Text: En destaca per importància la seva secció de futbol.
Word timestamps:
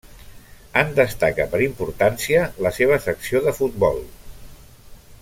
En 0.79 0.93
destaca 0.99 1.45
per 1.51 1.59
importància 1.67 2.41
la 2.67 2.71
seva 2.81 3.01
secció 3.07 3.45
de 3.49 3.55
futbol. 3.63 4.03